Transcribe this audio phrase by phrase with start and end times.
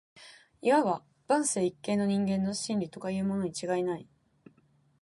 [0.63, 4.07] 謂わば万世一系の人間の「真理」とかいうものに違いない